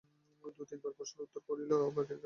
দুই-তিনবার 0.43 0.93
প্রশ্নের 0.97 1.17
পর 1.17 1.39
উত্তর 1.39 1.41
করিল, 1.47 1.71
কাকীর 1.71 1.95
কাছে 1.97 2.09
যাইব। 2.09 2.19